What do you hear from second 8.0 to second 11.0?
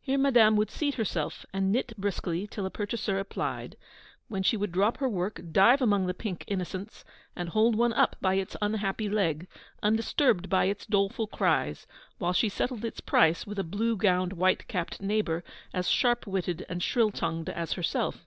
by its unhappy leg, undisturbed by its